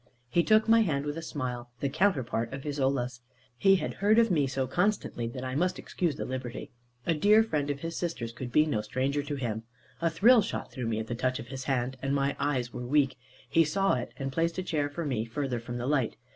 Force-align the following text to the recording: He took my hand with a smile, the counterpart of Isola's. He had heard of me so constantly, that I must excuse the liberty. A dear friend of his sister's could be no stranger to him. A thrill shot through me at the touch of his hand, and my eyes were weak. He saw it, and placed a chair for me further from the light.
He 0.29 0.41
took 0.41 0.67
my 0.67 0.81
hand 0.81 1.05
with 1.05 1.15
a 1.15 1.21
smile, 1.21 1.69
the 1.79 1.87
counterpart 1.87 2.51
of 2.51 2.65
Isola's. 2.65 3.21
He 3.55 3.75
had 3.75 3.93
heard 4.01 4.17
of 4.17 4.31
me 4.31 4.47
so 4.47 4.65
constantly, 4.65 5.27
that 5.27 5.43
I 5.45 5.53
must 5.53 5.77
excuse 5.77 6.15
the 6.15 6.25
liberty. 6.25 6.71
A 7.05 7.13
dear 7.13 7.43
friend 7.43 7.69
of 7.69 7.81
his 7.81 7.95
sister's 7.95 8.31
could 8.31 8.51
be 8.51 8.65
no 8.65 8.81
stranger 8.81 9.21
to 9.21 9.35
him. 9.35 9.61
A 10.01 10.09
thrill 10.09 10.41
shot 10.41 10.71
through 10.71 10.87
me 10.87 10.97
at 10.97 11.05
the 11.05 11.13
touch 11.13 11.37
of 11.37 11.49
his 11.49 11.65
hand, 11.65 11.97
and 12.01 12.15
my 12.15 12.35
eyes 12.39 12.73
were 12.73 12.81
weak. 12.87 13.15
He 13.47 13.63
saw 13.63 13.93
it, 13.93 14.11
and 14.17 14.31
placed 14.33 14.57
a 14.57 14.63
chair 14.63 14.89
for 14.89 15.05
me 15.05 15.23
further 15.23 15.59
from 15.59 15.77
the 15.77 15.85
light. 15.85 16.17